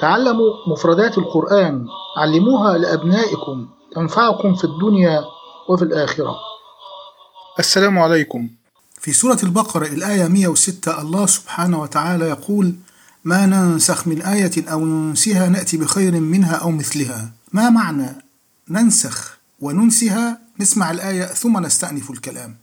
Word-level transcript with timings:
تعلموا 0.00 0.50
مفردات 0.66 1.18
القرآن 1.18 1.86
علموها 2.16 2.78
لأبنائكم 2.78 3.68
تنفعكم 3.94 4.54
في 4.54 4.64
الدنيا 4.64 5.24
وفي 5.68 5.82
الآخرة. 5.82 6.36
السلام 7.58 7.98
عليكم. 7.98 8.48
في 9.00 9.12
سورة 9.12 9.38
البقرة 9.42 9.86
الآية 9.86 10.28
106 10.28 11.00
الله 11.00 11.26
سبحانه 11.26 11.80
وتعالى 11.80 12.28
يقول 12.28 12.74
ما 13.24 13.46
ننسخ 13.46 14.06
من 14.06 14.22
آية 14.22 14.72
أو 14.72 14.84
ننسها 14.84 15.48
نأتي 15.48 15.76
بخير 15.76 16.12
منها 16.12 16.56
أو 16.56 16.70
مثلها. 16.70 17.30
ما 17.52 17.70
معنى 17.70 18.24
ننسخ 18.68 19.38
وننسها؟ 19.60 20.38
نسمع 20.60 20.90
الآية 20.90 21.24
ثم 21.24 21.58
نستأنف 21.58 22.10
الكلام. 22.10 22.56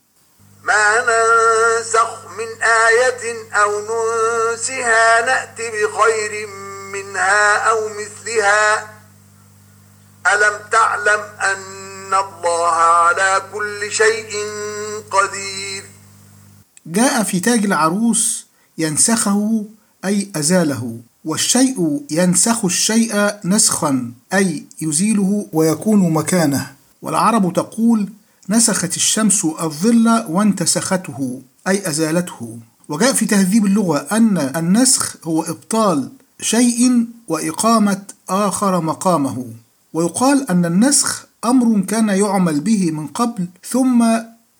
ما 0.64 0.96
ننسخ 1.00 2.26
من 2.38 2.64
آية 2.88 3.54
أو 3.54 3.72
ننسها 3.80 5.26
نأتي 5.26 5.70
بخير 5.70 6.48
منها 6.48 6.73
أو 7.70 7.90
مثلها؟ 7.90 8.94
ألم 10.34 10.60
تعلم 10.72 11.22
أن 11.42 12.14
الله 12.14 12.76
على 12.76 13.42
كل 13.54 13.92
شيء 13.92 14.32
قدير؟ 15.12 15.84
جاء 16.86 17.24
في 17.24 17.40
تاج 17.40 17.66
العروس 17.66 18.48
ينسخه 18.78 19.66
أي 20.06 20.32
أزاله 20.36 21.00
والشيء 21.26 22.06
ينسخ 22.12 22.66
الشيء 22.66 23.32
نسخا 23.46 24.12
أي 24.34 24.66
يزيله 24.82 25.48
ويكون 25.54 26.14
مكانه. 26.14 26.74
والعرب 27.02 27.54
تقول 27.54 28.10
نسخت 28.50 28.96
الشمس 28.96 29.46
الظل 29.46 30.26
وانتسخته 30.30 31.42
أي 31.68 31.88
أزالته. 31.90 32.60
وجاء 32.90 33.14
في 33.14 33.26
تهذيب 33.26 33.66
اللغة 33.66 34.08
أن 34.12 34.38
النسخ 34.56 35.16
هو 35.24 35.44
إبطال 35.44 36.12
شيء 36.44 37.06
وإقامة 37.28 38.02
آخر 38.30 38.82
مقامه. 38.82 39.46
ويقال 39.94 40.50
أن 40.50 40.66
النسخ 40.66 41.26
أمر 41.46 41.82
كان 41.82 42.10
يعمل 42.10 42.60
به 42.60 42.92
من 42.92 43.08
قبل 43.08 43.48
ثم 43.70 44.06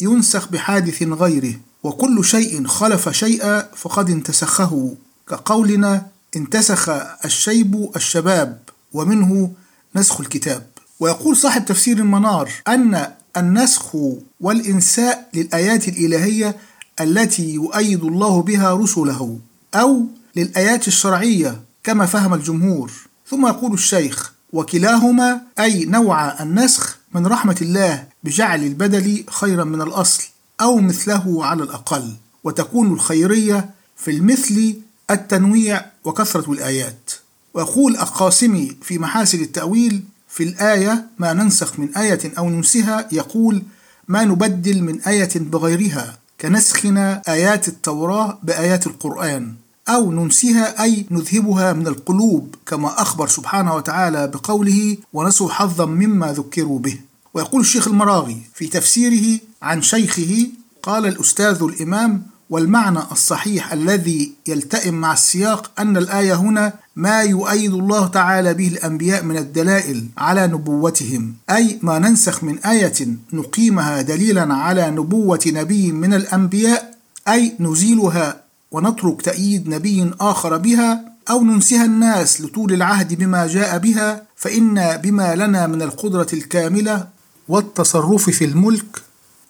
ينسخ 0.02 0.48
بحادث 0.48 1.04
غيره. 1.04 1.54
وكل 1.84 2.26
شيء 2.26 2.68
خلف 2.68 3.10
شيئا 3.10 3.62
فقد 3.76 4.10
انتسخه. 4.10 4.96
كقولنا 5.30 6.06
انتسخ 6.36 6.90
الشيب 7.26 7.90
الشباب 7.96 8.60
ومنه 8.94 9.52
نسخ 9.96 10.20
الكتاب. 10.20 10.68
ويقول 11.00 11.38
صاحب 11.38 11.66
تفسير 11.66 11.98
المنار 11.98 12.52
أن 12.68 13.08
النسخ 13.38 13.96
والإنساء 14.42 15.30
للآيات 15.34 15.88
الإلهية 15.88 16.56
التي 17.02 17.54
يؤيد 17.54 18.04
الله 18.04 18.42
بها 18.42 18.74
رسله 18.74 19.40
أو 19.76 20.06
للآيات 20.36 20.88
الشرعية 20.88 21.62
كما 21.84 22.06
فهم 22.06 22.34
الجمهور. 22.34 22.92
ثم 23.30 23.48
يقول 23.48 23.74
الشيخ 23.74 24.34
وكلاهما 24.54 25.42
أي 25.60 25.86
نوع 25.86 26.42
النسخ 26.42 26.98
من 27.14 27.28
رحمة 27.28 27.58
الله 27.62 28.08
بجعل 28.24 28.64
البدل 28.64 29.24
خيرا 29.30 29.64
من 29.64 29.82
الأصل 29.82 30.24
أو 30.62 30.78
مثله 30.78 31.46
على 31.46 31.64
الأقل. 31.64 32.14
وتكون 32.44 32.94
الخيرية 32.94 33.70
في 33.98 34.12
المثل 34.12 34.76
التنويع 35.12 35.86
وكثرة 36.04 36.52
الآيات. 36.52 37.12
ويقول 37.54 37.96
القاسمي 37.98 38.78
في 38.82 39.00
محاسن 39.00 39.42
التأويل 39.42 40.04
في 40.30 40.44
الآية 40.44 41.06
ما 41.20 41.34
ننسخ 41.34 41.80
من 41.80 41.96
آية 41.96 42.20
أو 42.38 42.50
ننسها 42.50 43.08
يقول 43.12 43.64
ما 44.08 44.24
نبدل 44.24 44.84
من 44.84 45.02
آية 45.02 45.30
بغيرها 45.36 46.18
كنسخنا 46.42 47.22
آيات 47.28 47.68
التوراة 47.68 48.40
بآيات 48.44 48.88
القرآن. 48.88 49.54
أو 49.90 50.12
ننسها 50.12 50.84
أي 50.84 51.06
نذهبها 51.12 51.74
من 51.74 51.88
القلوب 51.88 52.56
كما 52.66 53.02
أخبر 53.02 53.28
سبحانه 53.28 53.76
وتعالى 53.76 54.28
بقوله 54.28 54.98
ونسوا 55.14 55.50
حظا 55.50 55.86
مما 55.86 56.34
ذكروا 56.34 56.80
به 56.80 57.00
ويقول 57.34 57.62
الشيخ 57.62 57.88
المراغي 57.88 58.42
في 58.54 58.68
تفسيره 58.68 59.40
عن 59.62 59.82
شيخه 59.82 60.48
قال 60.84 61.06
الأستاذ 61.06 61.64
الإمام 61.64 62.24
والمعنى 62.50 63.00
الصحيح 63.12 63.74
الذي 63.74 64.34
يلتئم 64.48 64.94
مع 64.94 65.14
السياق 65.14 65.72
أن 65.80 65.98
الآية 65.98 66.34
هنا 66.34 66.74
ما 66.96 67.22
يؤيد 67.22 67.74
الله 67.74 68.08
تعالى 68.08 68.54
به 68.54 68.68
الأنبياء 68.68 69.24
من 69.24 69.38
الدلائل 69.38 70.08
على 70.18 70.48
نبوتهم 70.48 71.34
أي 71.50 71.80
ما 71.82 72.00
ننسخ 72.00 72.44
من 72.44 72.60
آية 72.60 73.08
نقيمها 73.34 74.02
دليلا 74.02 74.54
على 74.54 74.92
نبوة 74.92 75.40
نبي 75.48 75.92
من 75.92 76.14
الأنبياء 76.14 76.94
أي 77.28 77.54
نزيلها 77.60 78.43
ونترك 78.74 79.22
تأييد 79.22 79.70
نبي 79.70 80.12
آخر 80.22 80.58
بها 80.58 81.14
أو 81.30 81.44
ننسها 81.44 81.86
الناس 81.86 82.42
لطول 82.42 82.74
العهد 82.74 83.14
بما 83.14 83.48
جاء 83.48 83.78
بها 83.78 84.24
فإن 84.36 84.98
بما 84.98 85.36
لنا 85.36 85.68
من 85.68 85.82
القدرة 85.82 86.28
الكاملة 86.34 87.08
والتصرف 87.50 88.30
في 88.30 88.46
الملك 88.46 89.02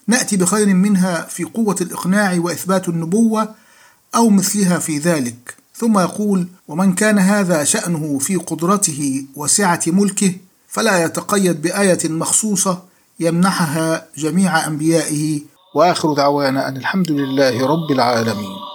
نأتي 0.07 0.37
بخير 0.37 0.67
منها 0.67 1.21
في 1.21 1.43
قوة 1.43 1.75
الإقناع 1.81 2.39
وإثبات 2.39 2.89
النبوة 2.89 3.49
أو 4.15 4.29
مثلها 4.29 4.79
في 4.79 4.97
ذلك. 4.97 5.55
ثم 5.75 5.99
يقول 5.99 6.47
ومن 6.67 6.93
كان 6.93 7.19
هذا 7.19 7.63
شأنه 7.63 8.17
في 8.19 8.35
قدرته 8.35 9.25
وسعة 9.35 9.81
ملكه 9.87 10.33
فلا 10.67 11.03
يتقيد 11.03 11.61
بآية 11.61 12.09
مخصوصة 12.09 12.81
يمنحها 13.19 14.07
جميع 14.17 14.67
أنبيائه. 14.67 15.41
وآخر 15.75 16.13
دعوانا 16.13 16.67
أن 16.67 16.77
الحمد 16.77 17.11
لله 17.11 17.67
رب 17.67 17.91
العالمين. 17.91 18.72